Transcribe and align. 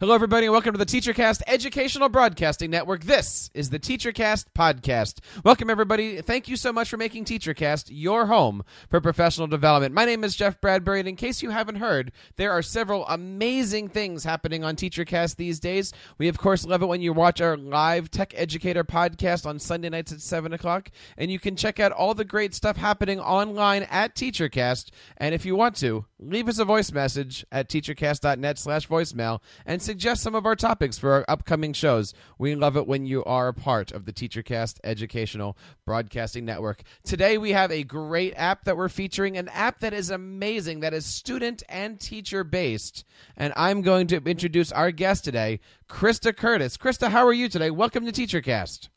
Hello, 0.00 0.14
everybody, 0.14 0.46
and 0.46 0.52
welcome 0.52 0.72
to 0.72 0.78
the 0.78 0.86
TeacherCast 0.86 1.42
Educational 1.48 2.08
Broadcasting 2.08 2.70
Network. 2.70 3.02
This 3.02 3.50
is 3.52 3.70
the 3.70 3.80
TeacherCast 3.80 4.44
podcast. 4.56 5.18
Welcome, 5.44 5.70
everybody. 5.70 6.22
Thank 6.22 6.46
you 6.46 6.54
so 6.54 6.72
much 6.72 6.88
for 6.88 6.96
making 6.96 7.24
TeacherCast 7.24 7.86
your 7.90 8.26
home 8.26 8.62
for 8.88 9.00
professional 9.00 9.48
development. 9.48 9.92
My 9.92 10.04
name 10.04 10.22
is 10.22 10.36
Jeff 10.36 10.60
Bradbury, 10.60 11.00
and 11.00 11.08
in 11.08 11.16
case 11.16 11.42
you 11.42 11.50
haven't 11.50 11.80
heard, 11.80 12.12
there 12.36 12.52
are 12.52 12.62
several 12.62 13.08
amazing 13.08 13.88
things 13.88 14.22
happening 14.22 14.62
on 14.62 14.76
TeacherCast 14.76 15.34
these 15.34 15.58
days. 15.58 15.92
We, 16.16 16.28
of 16.28 16.38
course, 16.38 16.64
love 16.64 16.82
it 16.82 16.86
when 16.86 17.02
you 17.02 17.12
watch 17.12 17.40
our 17.40 17.56
live 17.56 18.08
Tech 18.08 18.32
Educator 18.36 18.84
podcast 18.84 19.46
on 19.46 19.58
Sunday 19.58 19.88
nights 19.88 20.12
at 20.12 20.20
7 20.20 20.52
o'clock, 20.52 20.92
and 21.16 21.32
you 21.32 21.40
can 21.40 21.56
check 21.56 21.80
out 21.80 21.90
all 21.90 22.14
the 22.14 22.24
great 22.24 22.54
stuff 22.54 22.76
happening 22.76 23.18
online 23.18 23.82
at 23.90 24.14
TeacherCast. 24.14 24.90
And 25.16 25.34
if 25.34 25.44
you 25.44 25.56
want 25.56 25.74
to, 25.78 26.04
leave 26.20 26.48
us 26.48 26.60
a 26.60 26.64
voice 26.64 26.92
message 26.92 27.44
at 27.50 27.68
teachercast.net 27.68 28.60
slash 28.60 28.86
voicemail 28.86 29.40
and 29.66 29.82
suggest 29.88 30.22
some 30.22 30.34
of 30.34 30.44
our 30.44 30.54
topics 30.54 30.98
for 30.98 31.12
our 31.12 31.24
upcoming 31.28 31.72
shows. 31.72 32.12
We 32.36 32.54
love 32.54 32.76
it 32.76 32.86
when 32.86 33.06
you 33.06 33.24
are 33.24 33.48
a 33.48 33.54
part 33.54 33.90
of 33.90 34.04
the 34.04 34.12
TeacherCast 34.12 34.80
Educational 34.84 35.56
Broadcasting 35.86 36.44
Network. 36.44 36.82
Today 37.04 37.38
we 37.38 37.52
have 37.52 37.72
a 37.72 37.84
great 37.84 38.34
app 38.36 38.64
that 38.64 38.76
we're 38.76 38.90
featuring, 38.90 39.38
an 39.38 39.48
app 39.48 39.80
that 39.80 39.94
is 39.94 40.10
amazing, 40.10 40.80
that 40.80 40.92
is 40.92 41.06
student 41.06 41.62
and 41.70 41.98
teacher 41.98 42.44
based. 42.44 43.02
And 43.34 43.54
I'm 43.56 43.80
going 43.80 44.08
to 44.08 44.16
introduce 44.16 44.70
our 44.72 44.90
guest 44.90 45.24
today, 45.24 45.58
Krista 45.88 46.36
Curtis. 46.36 46.76
Krista, 46.76 47.08
how 47.08 47.26
are 47.26 47.32
you 47.32 47.48
today? 47.48 47.70
Welcome 47.70 48.04
to 48.04 48.12
TeacherCast. 48.12 48.90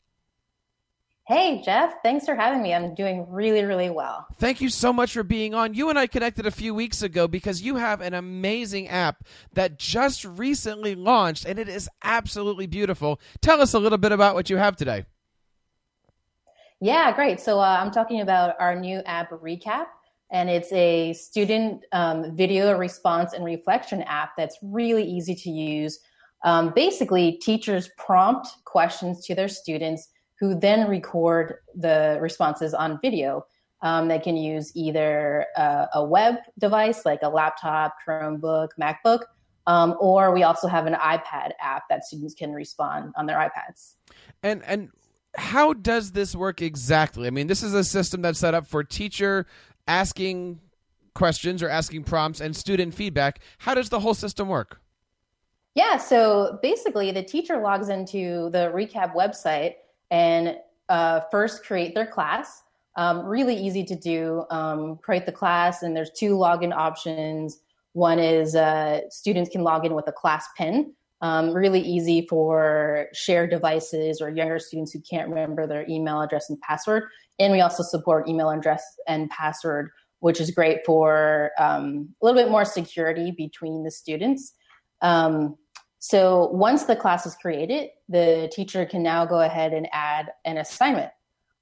Hey, 1.32 1.62
Jeff. 1.64 1.94
Thanks 2.02 2.26
for 2.26 2.34
having 2.34 2.62
me. 2.62 2.74
I'm 2.74 2.94
doing 2.94 3.24
really, 3.26 3.64
really 3.64 3.88
well. 3.88 4.26
Thank 4.36 4.60
you 4.60 4.68
so 4.68 4.92
much 4.92 5.14
for 5.14 5.22
being 5.22 5.54
on. 5.54 5.72
You 5.72 5.88
and 5.88 5.98
I 5.98 6.06
connected 6.06 6.44
a 6.44 6.50
few 6.50 6.74
weeks 6.74 7.00
ago 7.00 7.26
because 7.26 7.62
you 7.62 7.76
have 7.76 8.02
an 8.02 8.12
amazing 8.12 8.88
app 8.88 9.24
that 9.54 9.78
just 9.78 10.26
recently 10.26 10.94
launched 10.94 11.46
and 11.46 11.58
it 11.58 11.70
is 11.70 11.88
absolutely 12.02 12.66
beautiful. 12.66 13.18
Tell 13.40 13.62
us 13.62 13.72
a 13.72 13.78
little 13.78 13.96
bit 13.96 14.12
about 14.12 14.34
what 14.34 14.50
you 14.50 14.58
have 14.58 14.76
today. 14.76 15.06
Yeah, 16.82 17.10
great. 17.14 17.40
So 17.40 17.60
uh, 17.60 17.78
I'm 17.80 17.92
talking 17.92 18.20
about 18.20 18.54
our 18.60 18.78
new 18.78 18.98
app, 19.06 19.30
Recap, 19.30 19.86
and 20.30 20.50
it's 20.50 20.70
a 20.72 21.14
student 21.14 21.86
um, 21.92 22.36
video 22.36 22.76
response 22.76 23.32
and 23.32 23.42
reflection 23.42 24.02
app 24.02 24.36
that's 24.36 24.58
really 24.60 25.04
easy 25.04 25.34
to 25.36 25.50
use. 25.50 25.98
Um, 26.44 26.74
basically, 26.74 27.38
teachers 27.40 27.88
prompt 27.96 28.48
questions 28.66 29.24
to 29.24 29.34
their 29.34 29.48
students 29.48 30.08
who 30.42 30.56
then 30.58 30.88
record 30.88 31.58
the 31.76 32.18
responses 32.20 32.74
on 32.74 32.98
video. 33.00 33.46
Um, 33.80 34.08
they 34.08 34.18
can 34.18 34.36
use 34.36 34.72
either 34.74 35.46
a, 35.56 35.86
a, 35.94 36.04
web 36.04 36.34
device 36.58 37.06
like 37.06 37.20
a 37.22 37.28
laptop, 37.28 37.94
Chromebook, 38.04 38.70
MacBook, 38.80 39.20
um, 39.68 39.94
or 40.00 40.34
we 40.34 40.42
also 40.42 40.66
have 40.66 40.86
an 40.86 40.94
iPad 40.94 41.52
app 41.60 41.84
that 41.88 42.04
students 42.04 42.34
can 42.34 42.52
respond 42.52 43.12
on 43.16 43.26
their 43.26 43.36
iPads. 43.36 43.94
And 44.42 44.64
and 44.64 44.90
how 45.36 45.74
does 45.74 46.10
this 46.10 46.34
work 46.34 46.60
exactly? 46.60 47.28
I 47.28 47.30
mean, 47.30 47.46
this 47.46 47.62
is 47.62 47.72
a 47.72 47.84
system 47.84 48.20
that's 48.22 48.40
set 48.40 48.52
up 48.52 48.66
for 48.66 48.82
teacher 48.82 49.46
asking 49.86 50.58
questions 51.14 51.62
or 51.62 51.68
asking 51.68 52.02
prompts 52.02 52.40
and 52.40 52.56
student 52.56 52.94
feedback. 52.94 53.38
How 53.58 53.74
does 53.74 53.90
the 53.90 54.00
whole 54.00 54.14
system 54.14 54.48
work? 54.48 54.80
Yeah, 55.76 55.98
so 55.98 56.58
basically, 56.62 57.12
the 57.12 57.22
teacher 57.22 57.60
logs 57.60 57.88
into 57.88 58.50
the 58.50 58.72
recap 58.74 59.14
website 59.14 59.74
and 60.12 60.58
uh, 60.90 61.22
first 61.30 61.64
create 61.64 61.94
their 61.94 62.06
class. 62.06 62.62
Um, 62.96 63.24
really 63.24 63.56
easy 63.56 63.82
to 63.84 63.96
do. 63.96 64.44
Um, 64.50 64.98
create 64.98 65.24
the 65.24 65.32
class, 65.32 65.82
and 65.82 65.96
there's 65.96 66.10
two 66.10 66.36
login 66.36 66.72
options. 66.72 67.58
One 67.94 68.18
is 68.18 68.54
uh, 68.54 69.00
students 69.08 69.50
can 69.50 69.62
log 69.62 69.86
in 69.86 69.94
with 69.94 70.06
a 70.06 70.12
class 70.12 70.46
pin. 70.56 70.92
Um, 71.22 71.54
really 71.54 71.80
easy 71.80 72.26
for 72.28 73.06
shared 73.14 73.50
devices 73.50 74.20
or 74.20 74.28
younger 74.28 74.58
students 74.58 74.92
who 74.92 75.00
can't 75.00 75.28
remember 75.28 75.66
their 75.66 75.86
email 75.88 76.20
address 76.20 76.50
and 76.50 76.60
password. 76.60 77.04
And 77.38 77.52
we 77.52 77.60
also 77.60 77.82
support 77.82 78.28
email 78.28 78.50
address 78.50 78.84
and 79.06 79.30
password, 79.30 79.90
which 80.18 80.40
is 80.40 80.50
great 80.50 80.80
for 80.84 81.52
um, 81.58 82.08
a 82.20 82.26
little 82.26 82.40
bit 82.40 82.50
more 82.50 82.64
security 82.64 83.30
between 83.30 83.84
the 83.84 83.90
students. 83.90 84.52
Um, 85.00 85.56
so 86.04 86.48
once 86.48 86.82
the 86.86 86.96
class 86.96 87.26
is 87.26 87.36
created, 87.36 87.90
the 88.08 88.50
teacher 88.52 88.84
can 88.84 89.04
now 89.04 89.24
go 89.24 89.40
ahead 89.40 89.72
and 89.72 89.88
add 89.92 90.32
an 90.44 90.58
assignment. 90.58 91.12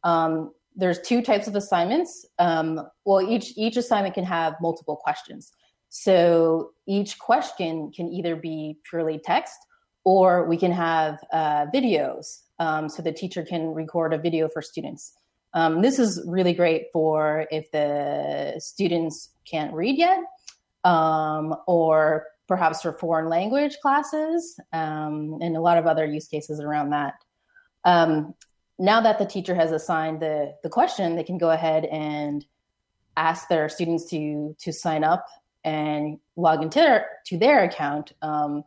Um, 0.03 0.55
there's 0.75 0.99
two 1.03 1.21
types 1.21 1.47
of 1.47 1.57
assignments. 1.57 2.25
Um, 2.39 2.89
well, 3.05 3.21
each 3.21 3.53
each 3.59 3.77
assignment 3.77 4.15
can 4.15 4.25
have 4.25 4.55
multiple 4.63 4.97
questions. 4.97 5.53
So 5.91 6.71
each 6.87 7.19
question 7.19 7.93
can 7.95 8.09
either 8.09 8.35
be 8.35 8.79
purely 8.89 9.19
text, 9.23 9.59
or 10.05 10.49
we 10.49 10.57
can 10.57 10.73
have 10.73 11.19
uh, 11.35 11.67
videos. 11.67 12.39
Um, 12.59 12.89
so 12.89 13.03
the 13.03 13.13
teacher 13.13 13.43
can 13.45 13.75
record 13.75 14.15
a 14.15 14.19
video 14.19 14.49
for 14.49 14.63
students. 14.63 15.13
Um, 15.53 15.83
this 15.83 15.99
is 15.99 16.25
really 16.27 16.55
great 16.55 16.87
for 16.95 17.47
if 17.51 17.71
the 17.73 18.55
students 18.59 19.35
can't 19.45 19.75
read 19.75 19.99
yet, 19.99 20.21
um, 20.85 21.55
or 21.67 22.25
perhaps 22.51 22.83
for 22.83 22.93
foreign 22.95 23.29
language 23.29 23.79
classes 23.81 24.59
um, 24.73 25.39
and 25.41 25.57
a 25.57 25.61
lot 25.61 25.79
of 25.79 25.87
other 25.87 26.05
use 26.05 26.27
cases 26.27 26.59
around 26.59 26.91
that. 26.91 27.15
Um, 27.85 28.35
now 28.77 29.01
that 29.03 29.21
the 29.21 29.25
teacher 29.25 29.55
has 29.55 29.71
assigned 29.71 30.19
the, 30.21 30.53
the 30.65 30.69
question, 30.69 31.15
they 31.15 31.23
can 31.23 31.39
go 31.39 31.51
ahead 31.51 31.85
and 31.85 32.45
ask 33.17 33.49
their 33.49 33.69
students 33.69 34.07
to 34.11 34.57
to 34.59 34.73
sign 34.73 35.05
up 35.05 35.25
and 35.63 36.19
log 36.35 36.63
into 36.63 36.81
their 36.81 37.07
to 37.27 37.39
their 37.39 37.63
account 37.63 38.15
um, 38.21 38.65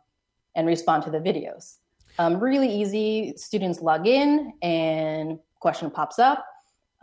and 0.56 0.66
respond 0.66 1.02
to 1.02 1.10
the 1.10 1.18
videos. 1.18 1.76
Um, 2.18 2.40
really 2.40 2.72
easy. 2.80 3.34
Students 3.36 3.82
log 3.82 4.06
in 4.06 4.54
and 4.62 5.38
question 5.60 5.90
pops 5.90 6.18
up 6.18 6.46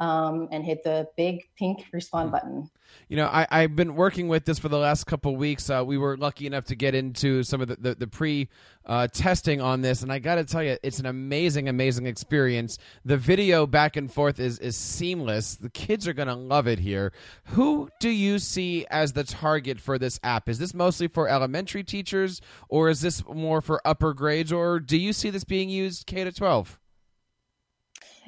um, 0.01 0.49
and 0.51 0.65
hit 0.65 0.83
the 0.83 1.07
big 1.15 1.47
pink 1.55 1.85
respond 1.93 2.29
hmm. 2.29 2.33
button. 2.33 2.69
You 3.07 3.15
know, 3.15 3.27
I, 3.27 3.47
I've 3.49 3.75
been 3.75 3.95
working 3.95 4.27
with 4.27 4.43
this 4.43 4.59
for 4.59 4.67
the 4.67 4.77
last 4.77 5.05
couple 5.05 5.33
weeks. 5.37 5.69
Uh, 5.69 5.83
we 5.85 5.97
were 5.97 6.17
lucky 6.17 6.45
enough 6.45 6.65
to 6.65 6.75
get 6.75 6.93
into 6.93 7.41
some 7.43 7.61
of 7.61 7.69
the, 7.69 7.75
the, 7.77 7.95
the 7.95 8.07
pre 8.07 8.49
uh, 8.85 9.07
testing 9.07 9.61
on 9.61 9.81
this, 9.81 10.01
and 10.01 10.11
I 10.11 10.19
got 10.19 10.35
to 10.35 10.43
tell 10.43 10.61
you, 10.61 10.77
it's 10.83 10.99
an 10.99 11.05
amazing, 11.05 11.69
amazing 11.69 12.05
experience. 12.05 12.79
The 13.05 13.15
video 13.15 13.65
back 13.65 13.95
and 13.95 14.11
forth 14.11 14.41
is, 14.41 14.59
is 14.59 14.75
seamless. 14.75 15.55
The 15.55 15.69
kids 15.69 16.05
are 16.05 16.13
going 16.13 16.27
to 16.27 16.35
love 16.35 16.67
it 16.67 16.79
here. 16.79 17.13
Who 17.45 17.89
do 18.01 18.09
you 18.09 18.39
see 18.39 18.85
as 18.89 19.13
the 19.13 19.23
target 19.23 19.79
for 19.79 19.97
this 19.97 20.19
app? 20.23 20.49
Is 20.49 20.59
this 20.59 20.73
mostly 20.73 21.07
for 21.07 21.29
elementary 21.29 21.83
teachers, 21.83 22.41
or 22.67 22.89
is 22.89 22.99
this 22.99 23.23
more 23.25 23.61
for 23.61 23.79
upper 23.85 24.13
grades, 24.13 24.51
or 24.51 24.81
do 24.81 24.97
you 24.97 25.13
see 25.13 25.29
this 25.29 25.45
being 25.45 25.69
used 25.69 26.07
K 26.07 26.25
to 26.25 26.31
12? 26.33 26.80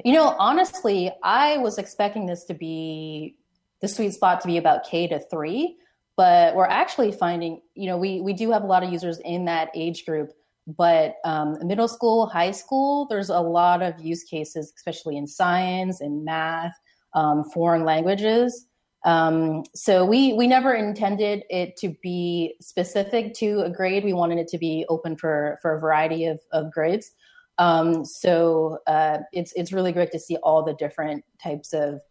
You 0.04 0.14
know, 0.14 0.36
honestly, 0.40 1.12
I 1.24 1.58
was 1.58 1.78
expecting 1.78 2.26
this 2.26 2.46
to 2.46 2.54
be 2.54 3.36
the 3.82 3.88
sweet 3.88 4.14
spot 4.14 4.42
to 4.42 4.48
be 4.48 4.58
about 4.58 4.86
K 4.86 5.08
to 5.08 5.20
three, 5.20 5.78
but 6.18 6.56
we're 6.56 6.66
actually 6.66 7.12
finding, 7.12 7.62
you 7.76 7.88
know, 7.88 7.98
we 7.98 8.22
we 8.22 8.34
do 8.34 8.52
have 8.52 8.64
a 8.64 8.68
lot 8.68 8.84
of 8.84 8.92
users 8.92 9.20
in 9.24 9.46
that 9.46 9.70
age 9.76 10.06
group, 10.06 10.32
but 10.66 11.16
um, 11.26 11.58
middle 11.62 11.88
school, 11.88 12.26
high 12.26 12.52
school, 12.52 13.08
there's 13.10 13.30
a 13.30 13.40
lot 13.40 13.82
of 13.82 14.00
use 14.00 14.24
cases, 14.24 14.74
especially 14.76 15.18
in 15.18 15.28
science 15.28 16.02
and 16.02 16.26
math, 16.26 16.74
um, 17.14 17.44
foreign 17.54 17.84
languages. 17.84 18.68
Um, 19.06 19.64
so 19.76 20.06
we 20.06 20.34
we 20.34 20.48
never 20.48 20.74
intended 20.74 21.44
it 21.50 21.76
to 21.78 21.90
be 22.02 22.56
specific 22.62 23.34
to 23.36 23.62
a 23.62 23.70
grade. 23.70 24.04
We 24.04 24.14
wanted 24.14 24.40
it 24.40 24.48
to 24.50 24.58
be 24.58 24.86
open 24.90 25.18
for 25.18 25.60
for 25.62 25.76
a 25.76 25.80
variety 25.80 26.26
of, 26.26 26.40
of 26.52 26.72
grades. 26.72 27.12
Um, 27.58 28.04
so 28.06 28.80
uh, 28.88 29.20
it's 29.32 29.54
it's 29.54 29.72
really 29.72 29.92
great 29.92 30.12
to 30.12 30.20
see 30.20 30.38
all 30.38 30.64
the 30.64 30.74
different 30.74 31.24
types 31.42 31.74
of 31.74 32.02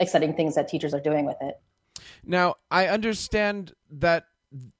exciting 0.00 0.34
things 0.34 0.54
that 0.54 0.68
teachers 0.68 0.94
are 0.94 1.00
doing 1.00 1.26
with 1.26 1.36
it. 1.40 1.60
Now, 2.24 2.56
I 2.70 2.88
understand 2.88 3.74
that 3.90 4.24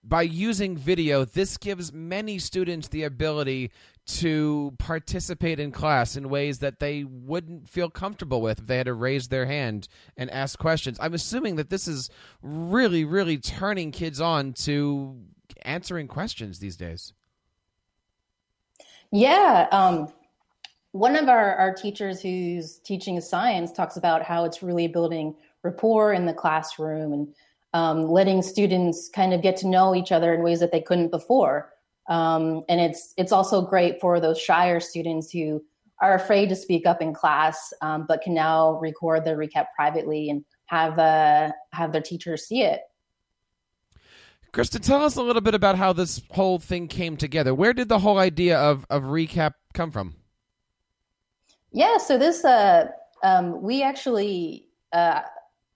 by 0.03 0.23
using 0.23 0.77
video, 0.77 1.25
this 1.25 1.57
gives 1.57 1.93
many 1.93 2.39
students 2.39 2.89
the 2.89 3.05
ability 3.05 3.71
to 4.07 4.75
participate 4.79 5.61
in 5.61 5.71
class 5.71 6.17
in 6.17 6.29
ways 6.29 6.59
that 6.59 6.81
they 6.81 7.05
wouldn't 7.05 7.69
feel 7.69 7.89
comfortable 7.89 8.41
with 8.41 8.59
if 8.59 8.67
they 8.67 8.79
had 8.79 8.87
to 8.87 8.95
raise 8.95 9.29
their 9.29 9.47
hand 9.47 9.87
and 10.17 10.29
ask 10.31 10.59
questions. 10.59 10.99
I'm 11.01 11.15
assuming 11.15 11.57
that 11.57 11.71
this 11.71 11.87
is 11.87 12.11
really, 12.43 13.05
really 13.05 13.39
turning 13.39 13.93
kids 13.93 14.21
on 14.21 14.55
to 14.55 15.21
answering 15.63 16.09
questions 16.09 16.59
these 16.59 16.77
days. 16.77 17.13
Yeah. 19.13 19.67
Um, 19.73 20.09
one 20.93 21.17
of 21.17 21.29
our, 21.29 21.55
our 21.57 21.75
teachers 21.75 22.21
who's 22.21 22.79
teaching 22.79 23.21
science 23.21 23.73
talks 23.73 23.97
about 23.97 24.23
how 24.23 24.45
it's 24.45 24.63
really 24.63 24.89
building 24.89 25.35
rapport 25.63 26.13
in 26.13 26.27
the 26.27 26.33
classroom 26.33 27.13
and 27.13 27.35
um, 27.75 28.09
letting 28.09 28.43
students 28.43 29.09
kind 29.09 29.33
of 29.33 29.43
get 29.43 29.57
to 29.59 29.69
know 29.69 29.95
each 29.95 30.11
other 30.11 30.35
in 30.35 30.43
ways 30.43 30.61
that 30.61 30.73
they 30.73 30.81
couldn't 30.81 31.11
before. 31.11 31.73
Um, 32.09 32.63
and 32.69 32.81
it's 32.81 33.15
it's 33.17 33.31
also 33.31 33.63
great 33.63 34.01
for 34.01 34.19
those 34.19 34.41
shyer 34.41 34.81
students 34.81 35.31
who 35.31 35.63
are 36.01 36.15
afraid 36.15 36.49
to 36.49 36.57
speak 36.57 36.87
up 36.87 37.01
in 37.01 37.15
class, 37.15 37.73
um, 37.83 38.07
but 38.09 38.23
can 38.23 38.35
now 38.35 38.81
record 38.81 39.25
their 39.25 39.37
recap 39.37 39.67
privately 39.77 40.31
and 40.31 40.45
have 40.67 40.99
uh, 40.99 41.53
have 41.73 41.93
their 41.93 42.03
teachers 42.03 42.49
see 42.49 42.63
it. 42.63 42.81
Krista, 44.53 44.81
tell 44.81 45.05
us 45.05 45.17
a 45.17 45.23
little 45.23 45.43
bit 45.43 45.55
about 45.55 45.77
how 45.77 45.93
this 45.93 46.23
whole 46.31 46.59
thing 46.59 46.89
came 46.89 47.17
together. 47.17 47.55
Where 47.55 47.73
did 47.73 47.89
the 47.89 48.01
whole 48.01 48.19
idea 48.19 48.59
of, 48.59 48.85
of 48.91 49.05
recap 49.05 49.55
come 49.75 49.93
from? 49.93 50.17
Yeah, 51.73 51.99
so 51.99 52.19
this 52.19 52.45
uh, 52.45 52.89
um, 53.23 53.63
we 53.63 53.83
actually 53.83 54.67
uh, 54.93 55.21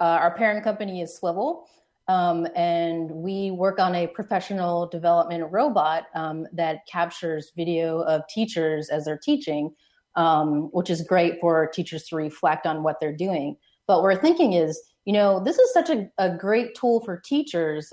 uh, 0.00 0.19
our 0.21 0.35
parent 0.37 0.65
company 0.65 1.03
is 1.03 1.17
Swivl, 1.23 1.67
um, 2.09 2.49
and 2.56 3.11
we 3.11 3.53
work 3.53 3.79
on 3.79 3.94
a 3.94 4.09
professional 4.09 4.88
development 4.88 5.50
robot 5.53 6.06
um, 6.15 6.47
that 6.53 6.85
captures 6.91 7.53
video 7.55 8.00
of 8.00 8.26
teachers 8.29 8.88
as 8.88 9.05
they're 9.05 9.17
teaching, 9.19 9.73
um, 10.17 10.69
which 10.73 10.91
is 10.91 11.03
great 11.03 11.41
for 11.41 11.69
teachers 11.69 12.09
to 12.09 12.17
reflect 12.17 12.67
on 12.67 12.82
what 12.82 12.99
they're 13.00 13.17
doing. 13.17 13.56
But 13.87 13.99
what 13.99 14.03
we're 14.05 14.21
thinking 14.21 14.55
is, 14.55 14.81
you 15.05 15.12
know, 15.12 15.38
this 15.44 15.59
is 15.59 15.73
such 15.73 15.91
a, 15.91 16.11
a 16.19 16.37
great 16.37 16.75
tool 16.75 17.00
for 17.05 17.21
teachers. 17.25 17.93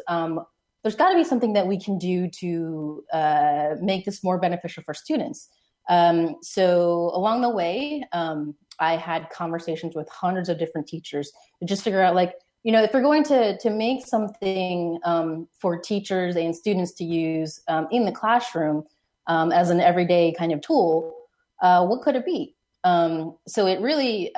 There's 0.83 0.95
got 0.95 1.10
to 1.10 1.16
be 1.16 1.24
something 1.24 1.54
that 1.54 1.68
we 1.68 1.80
can 1.80 1.98
do 1.98 2.28
to 2.28 3.04
uh, 3.13 3.75
make 3.81 4.06
this 4.06 4.24
more 4.24 4.39
beneficial 4.39 4.83
for 4.83 4.94
students. 4.94 5.50
Um, 5.89 6.38
so 6.42 7.12
along 7.13 7.42
the 7.42 7.50
way, 7.50 8.04
um, 8.13 8.56
I 8.80 8.95
had 8.95 9.30
conversations 9.30 9.95
with 9.95 10.10
hundreds 10.10 10.50
of 10.50 10.57
different 10.57 10.88
teachers 10.88 11.31
to 11.60 11.66
just 11.66 11.83
figure 11.83 12.01
out, 12.01 12.16
like, 12.16 12.33
you 12.63 12.72
know, 12.72 12.81
if 12.83 12.94
we're 12.94 13.01
going 13.01 13.24
to 13.25 13.57
to 13.57 13.69
make 13.69 14.06
something 14.06 15.00
um, 15.04 15.48
for 15.60 15.78
teachers 15.80 16.36
and 16.36 16.56
students 16.56 16.94
to 16.94 17.04
use 17.04 17.62
um, 17.68 17.88
in 17.92 18.06
the 18.06 18.12
classroom 18.12 18.83
um, 19.28 19.51
as 19.51 19.69
an 19.69 19.80
everyday 19.80 20.33
kind 20.38 20.51
of 20.51 20.62
tool, 20.62 21.16
uh, 21.62 21.86
what 21.86 22.01
could 22.01 22.16
it 22.16 22.25
be? 22.25 22.56
Um, 22.83 23.38
so 23.48 23.68
it 23.68 23.80
really, 23.81 24.31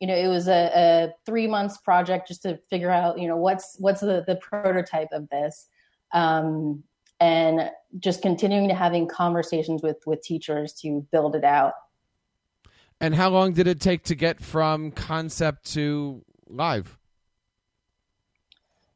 you 0.00 0.06
know, 0.06 0.14
it 0.14 0.28
was 0.28 0.48
a, 0.48 0.70
a, 0.74 1.14
three 1.24 1.46
months 1.46 1.78
project 1.78 2.28
just 2.28 2.42
to 2.42 2.58
figure 2.68 2.90
out, 2.90 3.18
you 3.18 3.28
know, 3.28 3.36
what's 3.36 3.76
what's 3.78 4.00
the 4.00 4.24
the 4.26 4.36
prototype 4.36 5.08
of 5.12 5.28
this 5.30 5.68
um, 6.12 6.82
and 7.20 7.70
just 7.98 8.22
continuing 8.22 8.68
to 8.68 8.74
having 8.74 9.08
conversations 9.08 9.82
with 9.82 9.98
with 10.06 10.22
teachers 10.22 10.72
to 10.74 11.06
build 11.10 11.34
it 11.34 11.44
out. 11.44 11.74
And 13.00 13.14
how 13.14 13.30
long 13.30 13.52
did 13.52 13.66
it 13.66 13.80
take 13.80 14.04
to 14.04 14.14
get 14.14 14.40
from 14.40 14.90
concept 14.90 15.72
to 15.74 16.24
live? 16.48 16.98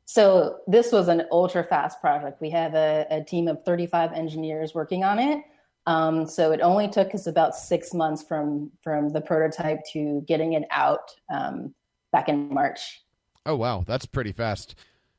So 0.04 0.58
this 0.66 0.92
was 0.92 1.08
an 1.08 1.22
ultra 1.30 1.64
fast 1.64 2.00
project. 2.00 2.40
We 2.40 2.50
have 2.50 2.74
a, 2.74 3.06
a 3.10 3.24
team 3.24 3.48
of 3.48 3.64
35 3.64 4.12
engineers 4.12 4.74
working 4.74 5.04
on 5.04 5.18
it. 5.18 5.42
Um, 5.86 6.26
so 6.26 6.52
it 6.52 6.60
only 6.60 6.88
took 6.88 7.14
us 7.14 7.26
about 7.26 7.56
six 7.56 7.92
months 7.92 8.22
from 8.22 8.70
from 8.82 9.08
the 9.08 9.20
prototype 9.20 9.80
to 9.92 10.22
getting 10.28 10.52
it 10.52 10.64
out 10.70 11.10
um, 11.32 11.74
back 12.12 12.28
in 12.28 12.52
March. 12.52 13.02
Oh 13.46 13.56
wow, 13.56 13.84
that's 13.86 14.06
pretty 14.06 14.32
fast. 14.32 14.74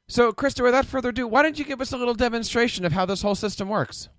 So, 0.08 0.32
Krista, 0.32 0.64
without 0.64 0.86
further 0.86 1.10
ado, 1.10 1.28
why 1.28 1.42
don't 1.42 1.58
you 1.58 1.66
give 1.66 1.82
us 1.82 1.94
a 1.94 1.98
little 1.98 2.14
demonstration 2.14 2.86
of 2.86 2.92
how 2.92 3.06
this 3.06 3.22
whole 3.22 3.36
system 3.36 3.70
works? 3.70 4.10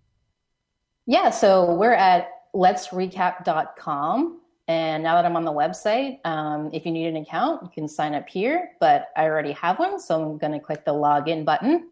Yeah, 1.07 1.31
so 1.31 1.75
we're 1.75 1.93
at 1.93 2.29
letsrecap.com. 2.55 4.41
And 4.67 5.03
now 5.03 5.15
that 5.17 5.27
I'm 5.27 5.37
on 5.37 5.45
the 5.45 5.53
website, 5.53 6.25
um, 6.25 6.71
if 6.73 6.87
you 6.87 6.93
need 6.93 7.07
an 7.07 7.17
account, 7.17 7.63
you 7.63 7.69
can 7.69 7.87
sign 7.87 8.15
up 8.15 8.27
here. 8.27 8.71
But 8.81 9.09
I 9.15 9.25
already 9.25 9.53
have 9.53 9.79
one, 9.79 10.01
so 10.01 10.23
I'm 10.23 10.39
going 10.39 10.53
to 10.53 10.61
click 10.61 10.87
the 10.87 10.95
login 10.95 11.45
button. 11.45 11.91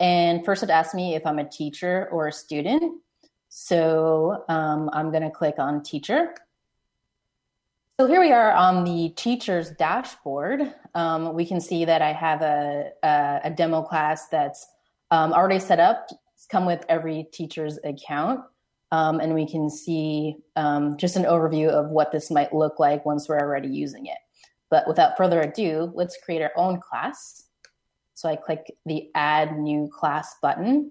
And 0.00 0.44
first, 0.44 0.64
it 0.64 0.70
asks 0.70 0.94
me 0.94 1.14
if 1.14 1.24
I'm 1.24 1.38
a 1.38 1.48
teacher 1.48 2.08
or 2.10 2.26
a 2.26 2.32
student. 2.32 3.00
So 3.48 4.44
um, 4.48 4.90
I'm 4.92 5.10
going 5.10 5.22
to 5.22 5.30
click 5.30 5.56
on 5.58 5.82
teacher. 5.84 6.34
So 8.02 8.08
here 8.08 8.18
we 8.18 8.32
are 8.32 8.50
on 8.50 8.82
the 8.82 9.10
teacher's 9.10 9.70
dashboard. 9.70 10.74
Um, 10.96 11.34
we 11.34 11.46
can 11.46 11.60
see 11.60 11.84
that 11.84 12.02
I 12.02 12.12
have 12.12 12.42
a, 12.42 12.90
a, 13.04 13.40
a 13.44 13.50
demo 13.50 13.80
class 13.80 14.26
that's 14.26 14.66
um, 15.12 15.32
already 15.32 15.60
set 15.60 15.78
up. 15.78 16.08
It's 16.34 16.44
come 16.46 16.66
with 16.66 16.84
every 16.88 17.28
teacher's 17.32 17.78
account. 17.84 18.40
Um, 18.90 19.20
and 19.20 19.32
we 19.34 19.48
can 19.48 19.70
see 19.70 20.34
um, 20.56 20.96
just 20.96 21.14
an 21.14 21.22
overview 21.22 21.68
of 21.68 21.90
what 21.90 22.10
this 22.10 22.28
might 22.28 22.52
look 22.52 22.80
like 22.80 23.06
once 23.06 23.28
we're 23.28 23.38
already 23.38 23.68
using 23.68 24.06
it. 24.06 24.18
But 24.68 24.88
without 24.88 25.16
further 25.16 25.40
ado, 25.40 25.92
let's 25.94 26.18
create 26.24 26.42
our 26.42 26.50
own 26.56 26.80
class. 26.80 27.44
So 28.14 28.28
I 28.28 28.34
click 28.34 28.74
the 28.84 29.10
add 29.14 29.56
new 29.56 29.88
class 29.96 30.34
button 30.42 30.90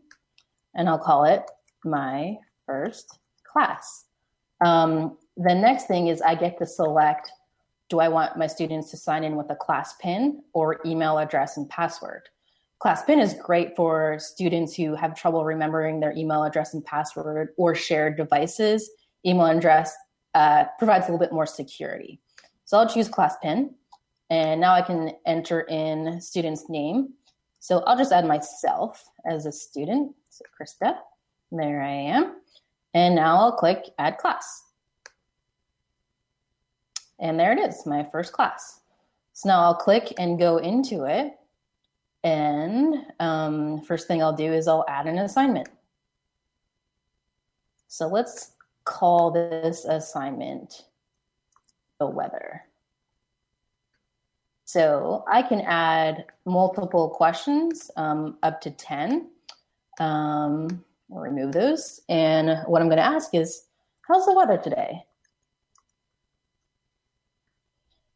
and 0.76 0.88
I'll 0.88 0.98
call 0.98 1.26
it 1.26 1.44
my 1.84 2.38
first 2.66 3.20
class. 3.44 4.06
Um, 4.64 5.18
the 5.38 5.56
next 5.56 5.88
thing 5.88 6.08
is 6.08 6.22
I 6.22 6.36
get 6.36 6.58
to 6.60 6.66
select 6.66 7.32
do 7.90 8.00
I 8.00 8.08
want 8.08 8.38
my 8.38 8.48
students 8.48 8.90
to 8.92 8.98
sign 8.98 9.26
in 9.26 9.36
with 9.36 9.50
a 9.50 9.56
class 9.56 9.96
pin 10.00 10.44
or 10.54 10.80
email 10.86 11.18
address 11.18 11.58
and 11.58 11.70
password? 11.70 12.30
Class 12.80 13.04
pin 13.04 13.20
is 13.20 13.34
great 13.34 13.76
for 13.76 14.18
students 14.18 14.74
who 14.74 14.96
have 14.96 15.14
trouble 15.14 15.44
remembering 15.44 16.00
their 16.00 16.14
email 16.14 16.44
address 16.44 16.74
and 16.74 16.86
password 16.86 17.50
or 17.58 17.76
shared 17.76 18.16
devices. 18.16 18.90
Email 19.26 19.48
address 19.48 19.94
uh, 20.34 20.64
provides 20.80 21.08
a 21.08 21.12
little 21.12 21.20
bit 21.20 21.34
more 21.34 21.46
security. 21.46 22.22
So 22.64 22.78
I'll 22.78 22.88
choose 22.88 23.10
class 23.10 23.36
pin 23.44 23.76
and 24.30 24.62
now 24.62 24.74
I 24.74 24.82
can 24.82 25.12
enter 25.26 25.62
in 25.64 26.22
student's 26.22 26.70
name. 26.70 27.10
So 27.60 27.80
I'll 27.82 27.98
just 27.98 28.14
add 28.14 28.26
myself 28.26 29.04
as 29.30 29.46
a 29.46 29.52
student. 29.52 30.16
So 30.30 30.46
Krista, 30.58 30.96
there 31.52 31.82
I 31.82 31.92
am. 31.92 32.38
And 32.94 33.16
now 33.16 33.36
I'll 33.36 33.52
click 33.52 33.90
add 34.00 34.18
class. 34.18 34.64
And 37.22 37.40
there 37.40 37.54
it 37.54 37.60
is, 37.60 37.86
my 37.86 38.04
first 38.04 38.34
class. 38.34 38.82
So 39.34 39.48
now 39.48 39.62
I'll 39.62 39.76
click 39.76 40.14
and 40.18 40.40
go 40.40 40.58
into 40.58 41.06
it. 41.06 41.38
And 42.24 43.06
um, 43.20 43.82
first 43.82 44.08
thing 44.08 44.22
I'll 44.22 44.34
do 44.34 44.52
is 44.52 44.68
I'll 44.68 44.86
add 44.88 45.08
an 45.08 45.20
assignment. 45.20 45.70
So 47.88 48.08
let's 48.08 48.54
call 48.86 49.32
this 49.32 49.86
assignment 49.86 50.86
the 52.00 52.08
weather. 52.08 52.64
So 54.66 55.24
I 55.32 55.42
can 55.42 55.62
add 55.62 56.26
multiple 56.46 57.10
questions, 57.10 57.92
um, 57.98 58.38
up 58.42 58.62
to 58.62 58.72
10. 58.72 59.30
Um, 60.00 60.84
I'll 61.12 61.20
remove 61.20 61.52
those. 61.52 62.02
And 62.10 62.64
what 62.68 62.82
I'm 62.82 62.88
going 62.88 62.98
to 62.98 63.04
ask 63.04 63.36
is, 63.36 63.66
how's 64.08 64.26
the 64.26 64.34
weather 64.34 64.58
today? 64.58 65.04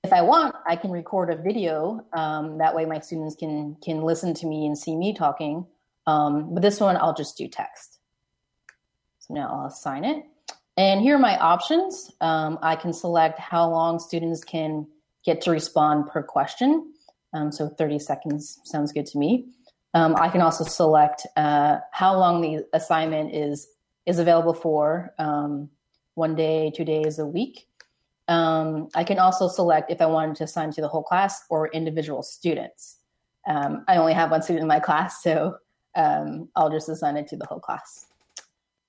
If 0.06 0.14
I 0.14 0.22
want, 0.22 0.56
I 0.68 0.76
can 0.76 0.92
record 0.92 1.32
a 1.32 1.36
video. 1.36 2.06
Um, 2.14 2.60
that 2.60 2.76
way, 2.76 2.86
my 2.86 3.00
students 3.00 3.36
can 3.36 3.76
can 3.84 4.04
listen 4.04 4.34
to 4.36 4.46
me 4.46 4.68
and 4.68 4.78
see 4.78 4.96
me 4.96 5.16
talking. 5.16 5.66
Um, 6.06 6.54
but 6.54 6.62
this 6.62 6.80
one, 6.80 6.96
I'll 6.96 7.16
just 7.16 7.38
do 7.38 7.48
text. 7.48 8.00
So 9.20 9.34
now 9.34 9.50
I'll 9.52 9.66
assign 9.66 10.06
it. 10.06 10.24
And 10.78 11.02
here 11.02 11.16
are 11.16 11.20
my 11.20 11.38
options. 11.40 12.12
Um, 12.22 12.60
I 12.62 12.76
can 12.76 12.94
select 12.94 13.40
how 13.40 13.68
long 13.70 13.98
students 13.98 14.44
can 14.44 14.86
get 15.26 15.42
to 15.42 15.52
respond 15.52 16.08
per 16.08 16.22
question. 16.22 16.94
Um, 17.34 17.52
so 17.52 17.70
30 17.70 17.98
seconds 17.98 18.60
sounds 18.64 18.92
good 18.92 19.08
to 19.08 19.18
me. 19.18 19.48
Um, 19.96 20.16
I 20.18 20.30
can 20.30 20.42
also 20.42 20.66
select 20.66 21.26
uh, 21.36 21.78
how 21.92 22.16
long 22.18 22.42
the 22.42 22.66
assignment 22.74 23.34
is 23.34 23.68
is 24.06 24.20
available 24.20 24.54
for 24.54 25.16
um, 25.18 25.70
one 26.14 26.36
day, 26.36 26.72
two 26.76 26.86
days, 26.86 27.18
a 27.18 27.26
week. 27.26 27.68
Um, 28.28 28.90
I 28.96 29.04
can 29.04 29.20
also 29.20 29.48
select 29.48 29.92
if 29.92 30.02
I 30.02 30.06
wanted 30.08 30.36
to 30.38 30.46
assign 30.46 30.72
to 30.72 30.82
the 30.82 30.88
whole 30.88 31.04
class 31.04 31.44
or 31.50 31.68
individual 31.70 32.24
students. 32.24 32.98
Um, 33.48 33.86
I 33.88 33.98
only 33.98 34.14
have 34.14 34.32
one 34.32 34.42
student 34.42 34.64
in 34.64 34.68
my 34.68 34.80
class, 34.88 35.22
so 35.22 35.58
um, 35.96 36.50
I'll 36.56 36.72
just 36.72 36.90
assign 36.90 37.18
it 37.18 37.28
to 37.30 37.38
the 37.38 37.46
whole 37.46 37.60
class. 37.60 38.08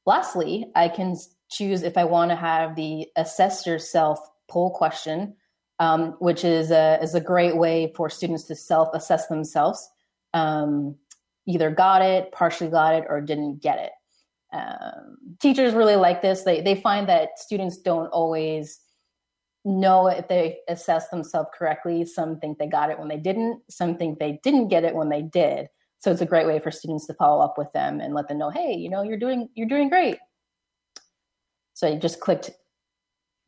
Lastly, 0.07 0.71
I 0.75 0.88
can 0.88 1.16
choose 1.50 1.83
if 1.83 1.97
I 1.97 2.05
want 2.05 2.31
to 2.31 2.37
have 2.37 2.76
the 2.76 3.09
assess 3.16 3.66
yourself 3.66 4.19
poll 4.49 4.71
question, 4.71 5.35
um, 5.78 6.12
which 6.19 6.45
is 6.45 6.71
a, 6.71 6.99
is 7.02 7.14
a 7.14 7.21
great 7.21 7.57
way 7.57 7.93
for 7.95 8.09
students 8.09 8.45
to 8.45 8.55
self 8.55 8.88
assess 8.95 9.26
themselves. 9.26 9.90
Um, 10.33 10.97
either 11.47 11.71
got 11.71 12.02
it, 12.02 12.33
partially 12.33 12.71
got 12.71 12.95
it, 12.95 13.05
or 13.09 13.21
didn't 13.21 13.61
get 13.61 13.78
it. 13.78 13.93
Um, 14.52 15.19
teachers 15.40 15.75
really 15.75 15.97
like 15.97 16.23
this. 16.23 16.43
They, 16.43 16.61
they 16.61 16.75
find 16.75 17.09
that 17.09 17.38
students 17.38 17.78
don't 17.78 18.09
always 18.09 18.81
know 19.67 20.07
if 20.07 20.29
they 20.29 20.59
assess 20.69 21.09
themselves 21.09 21.51
correctly. 21.57 22.05
Some 22.05 22.39
think 22.39 22.59
they 22.59 22.69
got 22.69 22.91
it 22.91 22.99
when 22.99 23.09
they 23.09 23.19
didn't. 23.19 23.61
Some 23.69 23.97
think 23.97 24.19
they 24.19 24.41
didn't 24.43 24.69
get 24.69 24.85
it 24.85 24.95
when 24.95 25.09
they 25.09 25.23
did. 25.23 25.67
So 25.99 26.11
it's 26.11 26.21
a 26.21 26.27
great 26.27 26.47
way 26.47 26.61
for 26.61 26.71
students 26.71 27.07
to 27.09 27.15
follow 27.15 27.45
up 27.45 27.59
with 27.59 27.73
them 27.73 28.01
and 28.01 28.15
let 28.15 28.29
them 28.29 28.39
know, 28.39 28.51
hey, 28.51 28.75
you 28.75 28.89
know, 28.89 29.03
you're 29.03 29.19
doing 29.19 29.49
you're 29.55 29.69
doing 29.69 29.89
great. 29.89 30.19
So 31.75 31.89
I 31.89 31.97
just 31.97 32.21
clicked 32.21 32.51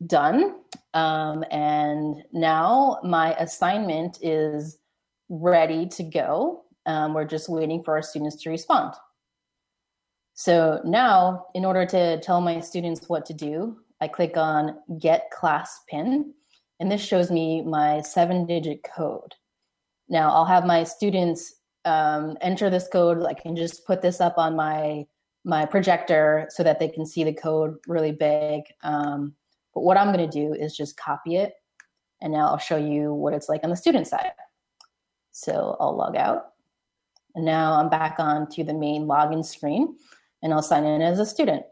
done, 0.05 0.57
um, 0.93 1.43
and 1.51 2.23
now 2.31 2.99
my 3.03 3.33
assignment 3.35 4.19
is 4.21 4.77
ready 5.29 5.87
to 5.87 6.03
go. 6.03 6.63
Um, 6.85 7.13
we're 7.13 7.25
just 7.25 7.49
waiting 7.49 7.83
for 7.83 7.95
our 7.95 8.01
students 8.01 8.41
to 8.43 8.49
respond. 8.49 8.93
So 10.33 10.81
now, 10.85 11.47
in 11.53 11.65
order 11.65 11.85
to 11.85 12.19
tell 12.21 12.39
my 12.39 12.59
students 12.61 13.07
what 13.07 13.25
to 13.27 13.33
do, 13.33 13.77
I 14.01 14.07
click 14.07 14.37
on 14.37 14.77
get 14.99 15.29
class 15.31 15.81
pin, 15.89 16.33
and 16.79 16.91
this 16.91 17.01
shows 17.01 17.29
me 17.29 17.61
my 17.61 18.01
seven 18.01 18.45
digit 18.45 18.83
code. 18.83 19.35
Now 20.07 20.31
I'll 20.31 20.45
have 20.45 20.65
my 20.65 20.83
students 20.83 21.55
um, 21.85 22.37
enter 22.41 22.69
this 22.69 22.87
code. 22.87 23.23
I 23.25 23.33
can 23.33 23.55
just 23.55 23.85
put 23.85 24.01
this 24.01 24.21
up 24.21 24.37
on 24.37 24.55
my 24.55 25.05
my 25.45 25.65
projector 25.65 26.47
so 26.49 26.63
that 26.63 26.79
they 26.79 26.89
can 26.89 27.05
see 27.05 27.23
the 27.23 27.33
code 27.33 27.77
really 27.87 28.11
big. 28.11 28.63
Um, 28.83 29.33
but 29.73 29.81
what 29.81 29.97
I'm 29.97 30.11
going 30.13 30.29
to 30.29 30.39
do 30.39 30.53
is 30.53 30.75
just 30.75 30.97
copy 30.97 31.37
it, 31.37 31.53
and 32.21 32.33
now 32.33 32.47
I'll 32.47 32.57
show 32.57 32.77
you 32.77 33.13
what 33.13 33.33
it's 33.33 33.49
like 33.49 33.63
on 33.63 33.69
the 33.69 33.75
student 33.75 34.07
side. 34.07 34.31
So 35.31 35.77
I'll 35.79 35.95
log 35.95 36.15
out, 36.15 36.53
and 37.35 37.45
now 37.45 37.73
I'm 37.73 37.89
back 37.89 38.15
on 38.19 38.49
to 38.51 38.63
the 38.63 38.73
main 38.73 39.05
login 39.05 39.45
screen, 39.45 39.95
and 40.41 40.53
I'll 40.53 40.61
sign 40.61 40.85
in 40.85 41.01
as 41.01 41.19
a 41.19 41.25
student. 41.25 41.63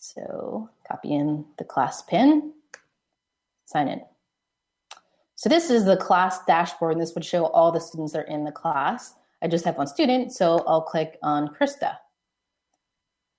So 0.00 0.68
copy 0.86 1.12
in 1.12 1.44
the 1.58 1.64
class 1.64 2.02
pin, 2.02 2.52
sign 3.64 3.88
in. 3.88 4.00
So 5.34 5.48
this 5.48 5.70
is 5.70 5.84
the 5.84 5.96
class 5.96 6.44
dashboard, 6.44 6.92
and 6.92 7.00
this 7.00 7.14
would 7.14 7.24
show 7.24 7.46
all 7.46 7.70
the 7.70 7.80
students 7.80 8.12
that 8.12 8.20
are 8.20 8.28
in 8.28 8.44
the 8.44 8.52
class. 8.52 9.14
I 9.42 9.48
just 9.48 9.64
have 9.64 9.76
one 9.76 9.86
student, 9.86 10.32
so 10.32 10.64
I'll 10.66 10.82
click 10.82 11.18
on 11.22 11.48
Krista. 11.48 11.96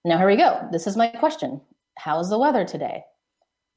Now 0.06 0.18
here 0.18 0.28
we 0.28 0.36
go. 0.36 0.68
This 0.72 0.88
is 0.88 0.96
my 0.96 1.08
question. 1.08 1.60
How's 1.98 2.30
the 2.30 2.38
weather 2.38 2.66
today? 2.66 3.04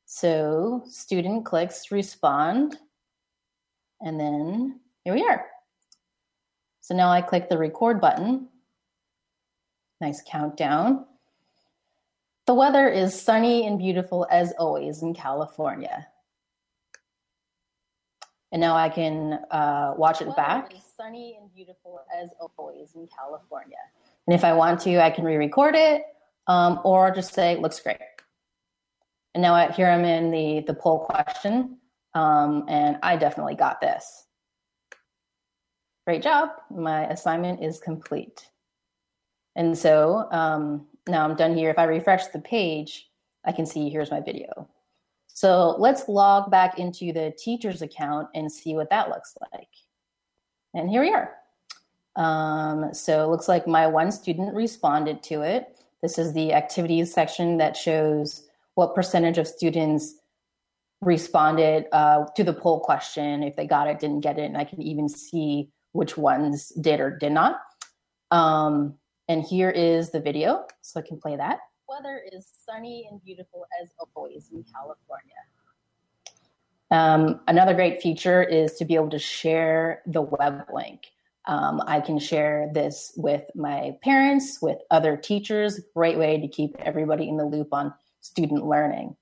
So 0.04 0.82
student 0.86 1.44
clicks 1.44 1.90
respond, 1.90 2.76
and 4.00 4.20
then 4.20 4.80
here 5.04 5.14
we 5.14 5.22
are. 5.22 5.46
So 6.82 6.94
now 6.94 7.10
I 7.10 7.22
click 7.22 7.48
the 7.48 7.58
record 7.58 8.00
button. 8.00 8.48
Nice 10.00 10.22
countdown. 10.26 11.06
The 12.50 12.54
weather 12.54 12.88
is 12.88 13.14
sunny 13.14 13.64
and 13.64 13.78
beautiful 13.78 14.26
as 14.28 14.52
always 14.58 15.04
in 15.04 15.14
California. 15.14 16.08
And 18.50 18.60
now 18.60 18.74
I 18.74 18.88
can 18.88 19.34
uh, 19.52 19.94
watch 19.96 20.20
it 20.20 20.34
back. 20.34 20.72
sunny 20.96 21.38
and 21.40 21.54
beautiful 21.54 22.00
as 22.12 22.30
always 22.58 22.96
in 22.96 23.06
California. 23.06 23.78
And 24.26 24.34
if 24.34 24.42
I 24.42 24.52
want 24.52 24.80
to, 24.80 25.00
I 25.00 25.10
can 25.10 25.24
re-record 25.24 25.76
it, 25.76 26.02
um, 26.48 26.80
or 26.82 27.12
just 27.12 27.32
say 27.34 27.54
looks 27.54 27.78
great. 27.78 27.98
And 29.34 29.42
now 29.42 29.54
I, 29.54 29.70
here 29.70 29.86
I'm 29.86 30.04
in 30.04 30.32
the 30.32 30.64
the 30.66 30.74
poll 30.74 31.04
question, 31.04 31.78
um, 32.14 32.64
and 32.66 32.96
I 33.00 33.14
definitely 33.14 33.54
got 33.54 33.80
this. 33.80 34.26
Great 36.04 36.24
job! 36.24 36.48
My 36.68 37.06
assignment 37.06 37.62
is 37.62 37.78
complete. 37.78 38.50
And 39.54 39.78
so 39.78 40.26
um, 40.32 40.88
now 41.08 41.24
I'm 41.24 41.36
done 41.36 41.56
here. 41.56 41.70
If 41.70 41.78
I 41.78 41.84
refresh 41.84 42.26
the 42.28 42.40
page, 42.40 43.10
I 43.44 43.52
can 43.52 43.66
see 43.66 43.88
here's 43.88 44.10
my 44.10 44.20
video. 44.20 44.68
So 45.28 45.76
let's 45.78 46.08
log 46.08 46.50
back 46.50 46.78
into 46.78 47.12
the 47.12 47.32
teacher's 47.38 47.82
account 47.82 48.28
and 48.34 48.50
see 48.50 48.74
what 48.74 48.90
that 48.90 49.08
looks 49.08 49.36
like. 49.52 49.68
And 50.74 50.90
here 50.90 51.02
we 51.02 51.12
are. 51.12 51.32
Um, 52.16 52.92
so 52.92 53.24
it 53.24 53.28
looks 53.28 53.48
like 53.48 53.66
my 53.66 53.86
one 53.86 54.12
student 54.12 54.54
responded 54.54 55.22
to 55.24 55.42
it. 55.42 55.76
This 56.02 56.18
is 56.18 56.32
the 56.32 56.52
activities 56.52 57.12
section 57.12 57.58
that 57.58 57.76
shows 57.76 58.46
what 58.74 58.94
percentage 58.94 59.38
of 59.38 59.46
students 59.46 60.14
responded 61.00 61.86
uh, 61.92 62.26
to 62.36 62.44
the 62.44 62.52
poll 62.52 62.80
question, 62.80 63.42
if 63.42 63.56
they 63.56 63.66
got 63.66 63.88
it, 63.88 63.98
didn't 63.98 64.20
get 64.20 64.38
it, 64.38 64.44
and 64.44 64.56
I 64.56 64.64
can 64.64 64.82
even 64.82 65.08
see 65.08 65.70
which 65.92 66.16
ones 66.16 66.68
did 66.80 67.00
or 67.00 67.10
did 67.10 67.32
not. 67.32 67.60
Um, 68.30 68.94
and 69.30 69.42
here 69.42 69.70
is 69.70 70.10
the 70.10 70.20
video, 70.20 70.66
so 70.82 71.00
I 71.00 71.02
can 71.06 71.18
play 71.18 71.36
that 71.36 71.60
weather 71.90 72.22
is 72.32 72.46
sunny 72.64 73.08
and 73.10 73.22
beautiful 73.24 73.66
as 73.82 73.90
always 74.14 74.48
in 74.52 74.64
California. 74.72 75.34
Um, 76.92 77.40
another 77.48 77.74
great 77.74 78.00
feature 78.00 78.42
is 78.42 78.74
to 78.74 78.84
be 78.84 78.94
able 78.94 79.10
to 79.10 79.18
share 79.18 80.02
the 80.06 80.22
web 80.22 80.66
link. 80.72 81.06
Um, 81.46 81.82
I 81.86 82.00
can 82.00 82.18
share 82.18 82.70
this 82.72 83.12
with 83.16 83.42
my 83.54 83.96
parents, 84.02 84.58
with 84.62 84.78
other 84.90 85.16
teachers. 85.16 85.80
Great 85.94 86.18
way 86.18 86.40
to 86.40 86.48
keep 86.48 86.76
everybody 86.78 87.28
in 87.28 87.36
the 87.36 87.44
loop 87.44 87.68
on 87.72 87.92
student 88.20 88.66
learning. 88.66 89.16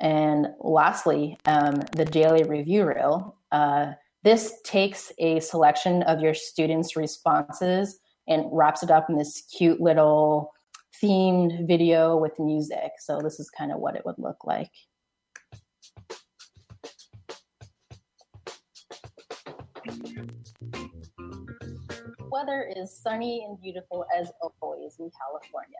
And 0.00 0.48
lastly, 0.60 1.38
um, 1.46 1.82
the 1.96 2.04
daily 2.04 2.44
review 2.44 2.84
reel. 2.86 3.36
Uh, 3.50 3.92
this 4.24 4.60
takes 4.62 5.10
a 5.18 5.40
selection 5.40 6.02
of 6.02 6.20
your 6.20 6.34
students' 6.34 6.96
responses 6.96 8.00
and 8.28 8.44
wraps 8.52 8.82
it 8.82 8.90
up 8.90 9.08
in 9.08 9.16
this 9.16 9.42
cute 9.56 9.80
little 9.80 10.52
themed 11.02 11.66
video 11.66 12.16
with 12.16 12.38
music. 12.38 12.92
So 12.98 13.20
this 13.22 13.40
is 13.40 13.50
kind 13.50 13.72
of 13.72 13.78
what 13.78 13.96
it 13.96 14.04
would 14.04 14.18
look 14.18 14.44
like. 14.44 14.70
Weather 22.30 22.70
is 22.76 22.96
sunny 22.96 23.44
and 23.48 23.60
beautiful 23.60 24.04
as 24.16 24.30
always 24.60 24.96
in 24.98 25.10
California. 25.10 25.76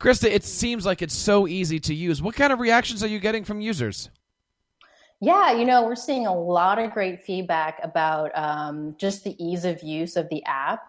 Krista, 0.00 0.30
it 0.30 0.44
seems 0.44 0.86
like 0.86 1.02
it's 1.02 1.14
so 1.14 1.46
easy 1.46 1.80
to 1.80 1.94
use. 1.94 2.22
What 2.22 2.34
kind 2.34 2.52
of 2.52 2.60
reactions 2.60 3.02
are 3.02 3.08
you 3.08 3.18
getting 3.18 3.44
from 3.44 3.60
users? 3.60 4.10
Yeah, 5.20 5.52
you 5.52 5.66
know, 5.66 5.84
we're 5.84 5.96
seeing 5.96 6.26
a 6.26 6.34
lot 6.34 6.78
of 6.78 6.92
great 6.92 7.20
feedback 7.20 7.78
about 7.82 8.30
um, 8.34 8.96
just 8.96 9.22
the 9.22 9.36
ease 9.42 9.66
of 9.66 9.82
use 9.82 10.16
of 10.16 10.28
the 10.30 10.42
app. 10.44 10.80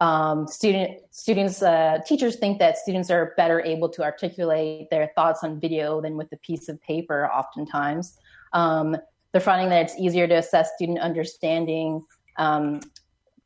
Um, 0.00 0.46
student 0.46 1.00
students 1.10 1.62
uh, 1.62 1.98
teachers 2.06 2.36
think 2.36 2.58
that 2.60 2.78
students 2.78 3.10
are 3.10 3.34
better 3.36 3.60
able 3.60 3.88
to 3.90 4.02
articulate 4.02 4.88
their 4.90 5.10
thoughts 5.14 5.42
on 5.42 5.60
video 5.60 6.00
than 6.00 6.16
with 6.16 6.30
a 6.32 6.36
piece 6.38 6.68
of 6.68 6.80
paper 6.82 7.28
oftentimes. 7.28 8.18
Um, 8.52 8.96
they're 9.32 9.40
finding 9.40 9.68
that 9.70 9.82
it's 9.82 9.98
easier 9.98 10.28
to 10.28 10.34
assess 10.34 10.70
student 10.76 11.00
understanding 11.00 12.04
um, 12.36 12.80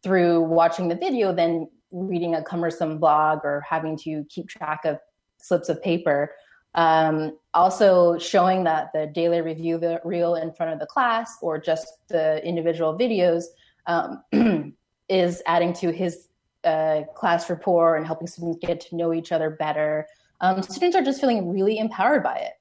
through 0.03 0.43
watching 0.43 0.89
the 0.89 0.97
video 0.97 1.33
than 1.33 1.69
reading 1.93 2.35
a 2.35 2.43
cumbersome 2.43 2.99
blog 2.99 3.41
or 3.43 3.65
having 3.69 3.97
to 3.99 4.25
keep 4.29 4.49
track 4.49 4.81
of 4.85 4.99
slips 5.39 5.69
of 5.69 5.83
paper 5.83 6.33
um, 6.77 7.39
also 7.55 8.19
showing 8.19 8.65
that 8.65 8.93
the 8.93 9.07
daily 9.07 9.41
review 9.41 9.81
reel 10.05 10.35
in 10.37 10.53
front 10.53 10.73
of 10.73 10.79
the 10.79 10.87
class 10.87 11.37
or 11.41 11.59
just 11.59 12.07
the 12.09 12.45
individual 12.47 12.97
videos 12.97 13.45
um, 13.87 14.23
is 15.09 15.43
adding 15.47 15.73
to 15.73 15.91
his 15.91 16.29
uh, 16.65 17.03
class 17.15 17.49
rapport 17.49 17.97
and 17.97 18.07
helping 18.07 18.27
students 18.27 18.59
get 18.61 18.81
to 18.81 18.97
know 18.97 19.15
each 19.15 19.33
other 19.33 19.51
better. 19.51 20.07
Um, 20.41 20.63
students 20.63 20.95
are 20.97 21.03
just 21.03 21.21
feeling 21.21 21.49
really 21.49 21.79
empowered 21.79 22.23
by 22.23 22.37
it. 22.37 22.53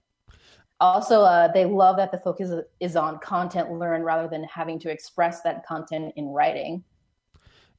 Also, 0.80 1.22
uh, 1.22 1.52
they 1.52 1.66
love 1.66 1.98
that 1.98 2.12
the 2.12 2.18
focus 2.20 2.52
is 2.80 2.96
on 2.96 3.20
content 3.20 3.72
learned 3.72 4.06
rather 4.06 4.28
than 4.28 4.44
having 4.46 4.78
to 4.80 4.90
express 4.90 5.42
that 5.42 5.66
content 5.66 6.14
in 6.16 6.28
writing. 6.28 6.84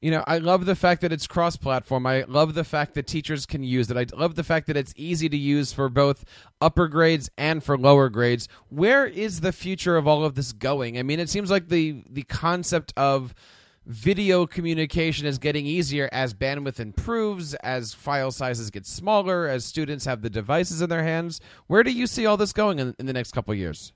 You 0.01 0.11
know, 0.11 0.23
I 0.27 0.37
love 0.37 0.65
the 0.65 0.75
fact 0.75 1.01
that 1.01 1.11
it's 1.11 1.25
cross 1.25 1.55
platform. 1.55 2.05
I 2.05 2.23
love 2.27 2.53
the 2.53 2.63
fact 2.63 2.93
that 2.93 3.07
teachers 3.07 3.45
can 3.45 3.63
use 3.63 3.89
it. 3.89 3.97
I 3.97 4.05
love 4.15 4.35
the 4.35 4.43
fact 4.43 4.67
that 4.67 4.77
it's 4.77 4.93
easy 4.95 5.27
to 5.27 5.37
use 5.37 5.73
for 5.73 5.89
both 5.89 6.23
upper 6.61 6.87
grades 6.87 7.29
and 7.37 7.63
for 7.63 7.77
lower 7.77 8.09
grades. 8.09 8.47
Where 8.69 9.07
is 9.07 9.41
the 9.41 9.51
future 9.51 9.97
of 9.97 10.07
all 10.07 10.23
of 10.23 10.35
this 10.35 10.53
going? 10.53 10.99
I 10.99 11.03
mean, 11.03 11.19
it 11.19 11.29
seems 11.29 11.49
like 11.49 11.69
the 11.69 12.03
the 12.09 12.23
concept 12.23 12.93
of 12.95 13.33
video 13.87 14.45
communication 14.45 15.25
is 15.25 15.37
getting 15.37 15.65
easier 15.65 16.09
as 16.11 16.33
bandwidth 16.33 16.79
improves, 16.79 17.53
as 17.55 17.93
file 17.93 18.31
sizes 18.31 18.69
get 18.69 18.85
smaller, 18.85 19.47
as 19.47 19.65
students 19.65 20.05
have 20.05 20.21
the 20.21 20.29
devices 20.29 20.81
in 20.81 20.89
their 20.89 21.03
hands. 21.03 21.39
Where 21.67 21.83
do 21.83 21.91
you 21.91 22.05
see 22.05 22.25
all 22.25 22.37
this 22.37 22.53
going 22.53 22.79
in, 22.79 22.95
in 22.99 23.05
the 23.05 23.13
next 23.13 23.31
couple 23.31 23.53
years? 23.55 23.93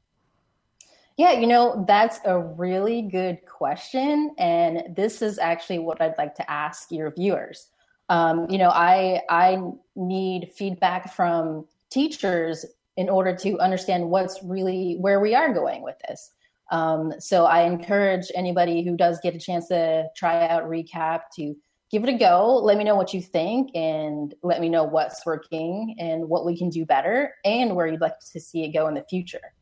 Yeah, 1.21 1.33
you 1.33 1.45
know, 1.45 1.85
that's 1.87 2.19
a 2.25 2.39
really 2.39 3.03
good 3.03 3.45
question. 3.45 4.33
And 4.39 4.95
this 4.95 5.21
is 5.21 5.37
actually 5.37 5.77
what 5.77 6.01
I'd 6.01 6.17
like 6.17 6.33
to 6.33 6.51
ask 6.51 6.91
your 6.91 7.11
viewers. 7.11 7.67
Um, 8.09 8.49
you 8.49 8.57
know, 8.57 8.71
I 8.71 9.21
I 9.29 9.61
need 9.95 10.49
feedback 10.51 11.13
from 11.13 11.67
teachers 11.91 12.65
in 12.97 13.07
order 13.07 13.35
to 13.35 13.59
understand 13.59 14.09
what's 14.09 14.41
really 14.43 14.97
where 14.99 15.19
we 15.19 15.35
are 15.35 15.53
going 15.53 15.83
with 15.83 15.97
this. 16.07 16.31
Um, 16.71 17.13
so 17.19 17.45
I 17.45 17.65
encourage 17.65 18.31
anybody 18.33 18.83
who 18.83 18.97
does 18.97 19.19
get 19.21 19.35
a 19.35 19.39
chance 19.39 19.67
to 19.67 20.07
try 20.17 20.47
out 20.47 20.67
Recap 20.67 21.19
to 21.35 21.55
give 21.91 22.03
it 22.03 22.09
a 22.09 22.17
go. 22.17 22.59
Let 22.63 22.79
me 22.79 22.83
know 22.83 22.95
what 22.95 23.13
you 23.13 23.21
think 23.21 23.69
and 23.75 24.33
let 24.41 24.59
me 24.59 24.69
know 24.69 24.85
what's 24.85 25.23
working 25.23 25.97
and 25.99 26.27
what 26.27 26.47
we 26.47 26.57
can 26.57 26.71
do 26.71 26.83
better 26.83 27.35
and 27.45 27.75
where 27.75 27.85
you'd 27.85 28.01
like 28.01 28.19
to 28.31 28.39
see 28.39 28.63
it 28.63 28.73
go 28.73 28.87
in 28.87 28.95
the 28.95 29.05
future. 29.07 29.53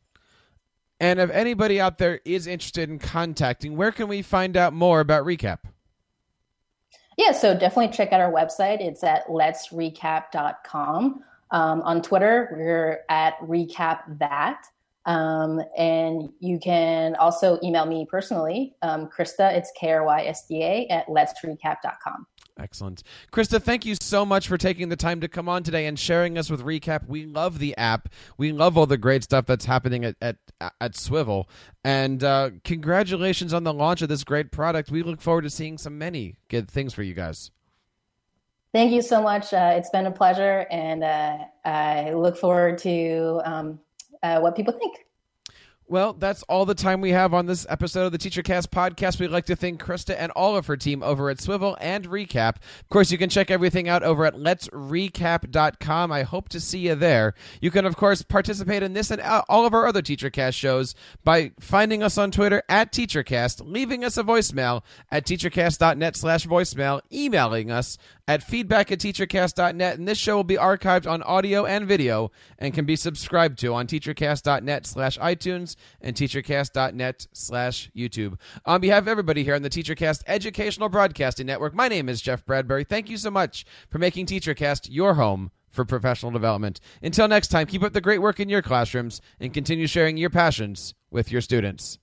And 1.00 1.18
if 1.18 1.30
anybody 1.30 1.80
out 1.80 1.96
there 1.96 2.20
is 2.26 2.46
interested 2.46 2.90
in 2.90 2.98
contacting, 2.98 3.76
where 3.76 3.90
can 3.90 4.06
we 4.06 4.20
find 4.20 4.56
out 4.56 4.74
more 4.74 5.00
about 5.00 5.24
Recap? 5.24 5.60
Yeah, 7.16 7.32
so 7.32 7.52
definitely 7.54 7.94
check 7.94 8.12
out 8.12 8.20
our 8.20 8.32
website. 8.32 8.80
It's 8.80 9.02
at 9.02 9.26
letsrecap.com. 9.26 11.24
Um, 11.50 11.82
on 11.82 12.00
Twitter, 12.00 12.48
we're 12.52 13.00
at 13.08 13.38
recap 13.40 14.18
that. 14.18 14.66
Um, 15.10 15.60
and 15.76 16.28
you 16.38 16.60
can 16.60 17.16
also 17.16 17.58
email 17.64 17.84
me 17.84 18.06
personally, 18.08 18.76
um, 18.82 19.08
Krista, 19.08 19.52
it's 19.52 19.72
K 19.76 19.90
R 19.90 20.04
Y 20.04 20.22
S 20.26 20.46
D 20.46 20.62
A 20.62 20.86
at 20.86 21.08
letsrecap.com. 21.08 22.26
Excellent. 22.60 23.02
Krista, 23.32 23.60
thank 23.60 23.84
you 23.84 23.96
so 24.00 24.24
much 24.24 24.46
for 24.46 24.56
taking 24.56 24.88
the 24.88 24.94
time 24.94 25.20
to 25.22 25.26
come 25.26 25.48
on 25.48 25.64
today 25.64 25.86
and 25.86 25.98
sharing 25.98 26.38
us 26.38 26.48
with 26.48 26.62
Recap. 26.62 27.08
We 27.08 27.26
love 27.26 27.58
the 27.58 27.76
app. 27.76 28.08
We 28.38 28.52
love 28.52 28.78
all 28.78 28.86
the 28.86 28.98
great 28.98 29.24
stuff 29.24 29.46
that's 29.46 29.64
happening 29.64 30.04
at, 30.04 30.14
at, 30.20 30.36
at 30.60 30.92
Swivl. 30.92 31.46
And 31.82 32.22
uh, 32.22 32.50
congratulations 32.62 33.52
on 33.52 33.64
the 33.64 33.72
launch 33.72 34.02
of 34.02 34.08
this 34.08 34.22
great 34.22 34.52
product. 34.52 34.92
We 34.92 35.02
look 35.02 35.20
forward 35.20 35.42
to 35.42 35.50
seeing 35.50 35.76
some 35.76 35.98
many 35.98 36.36
good 36.46 36.70
things 36.70 36.94
for 36.94 37.02
you 37.02 37.14
guys. 37.14 37.50
Thank 38.72 38.92
you 38.92 39.02
so 39.02 39.20
much. 39.20 39.52
Uh, 39.52 39.72
it's 39.74 39.90
been 39.90 40.06
a 40.06 40.12
pleasure, 40.12 40.66
and 40.70 41.02
uh, 41.02 41.38
I 41.64 42.12
look 42.12 42.36
forward 42.36 42.78
to 42.78 43.40
um, 43.44 43.80
uh, 44.22 44.40
what 44.40 44.56
people 44.56 44.72
think. 44.74 45.06
Well, 45.90 46.12
that's 46.12 46.44
all 46.44 46.66
the 46.66 46.74
time 46.76 47.00
we 47.00 47.10
have 47.10 47.34
on 47.34 47.46
this 47.46 47.66
episode 47.68 48.06
of 48.06 48.12
the 48.12 48.18
TeacherCast 48.18 48.68
podcast. 48.68 49.18
We'd 49.18 49.32
like 49.32 49.46
to 49.46 49.56
thank 49.56 49.82
Krista 49.82 50.14
and 50.16 50.30
all 50.36 50.56
of 50.56 50.66
her 50.68 50.76
team 50.76 51.02
over 51.02 51.30
at 51.30 51.38
Swivl 51.38 51.76
and 51.80 52.08
Recap. 52.08 52.58
Of 52.80 52.88
course, 52.90 53.10
you 53.10 53.18
can 53.18 53.28
check 53.28 53.50
everything 53.50 53.88
out 53.88 54.04
over 54.04 54.24
at 54.24 54.34
letsrecap.com. 54.34 56.12
I 56.12 56.22
hope 56.22 56.48
to 56.50 56.60
see 56.60 56.78
you 56.78 56.94
there. 56.94 57.34
You 57.60 57.72
can, 57.72 57.84
of 57.86 57.96
course, 57.96 58.22
participate 58.22 58.84
in 58.84 58.92
this 58.92 59.10
and 59.10 59.20
all 59.48 59.66
of 59.66 59.74
our 59.74 59.84
other 59.88 60.00
TeacherCast 60.00 60.54
shows 60.54 60.94
by 61.24 61.50
finding 61.58 62.04
us 62.04 62.16
on 62.16 62.30
Twitter 62.30 62.62
at 62.68 62.92
TeacherCast, 62.92 63.60
leaving 63.64 64.04
us 64.04 64.16
a 64.16 64.22
voicemail 64.22 64.84
at 65.10 65.26
teachercast.net 65.26 66.14
slash 66.14 66.46
voicemail, 66.46 67.00
emailing 67.12 67.72
us 67.72 67.98
at 68.30 68.44
feedback 68.44 68.92
at 68.92 69.00
teachercast.net. 69.00 69.98
And 69.98 70.06
this 70.06 70.16
show 70.16 70.36
will 70.36 70.44
be 70.44 70.54
archived 70.54 71.10
on 71.10 71.20
audio 71.24 71.66
and 71.66 71.88
video 71.88 72.30
and 72.60 72.72
can 72.72 72.84
be 72.84 72.94
subscribed 72.94 73.58
to 73.58 73.74
on 73.74 73.88
teachercast.net 73.88 74.86
slash 74.86 75.18
iTunes 75.18 75.74
and 76.00 76.14
teachercast.net 76.14 77.26
slash 77.32 77.90
YouTube. 77.94 78.38
On 78.64 78.80
behalf 78.80 79.02
of 79.02 79.08
everybody 79.08 79.42
here 79.42 79.56
on 79.56 79.62
the 79.62 79.68
TeacherCast 79.68 80.22
Educational 80.28 80.88
Broadcasting 80.88 81.46
Network, 81.46 81.74
my 81.74 81.88
name 81.88 82.08
is 82.08 82.20
Jeff 82.20 82.46
Bradbury. 82.46 82.84
Thank 82.84 83.10
you 83.10 83.16
so 83.16 83.32
much 83.32 83.66
for 83.90 83.98
making 83.98 84.26
TeacherCast 84.26 84.86
your 84.90 85.14
home 85.14 85.50
for 85.68 85.84
professional 85.84 86.30
development. 86.30 86.78
Until 87.02 87.26
next 87.26 87.48
time, 87.48 87.66
keep 87.66 87.82
up 87.82 87.94
the 87.94 88.00
great 88.00 88.22
work 88.22 88.38
in 88.38 88.48
your 88.48 88.62
classrooms 88.62 89.20
and 89.40 89.52
continue 89.52 89.88
sharing 89.88 90.16
your 90.16 90.30
passions 90.30 90.94
with 91.10 91.32
your 91.32 91.40
students. 91.40 91.99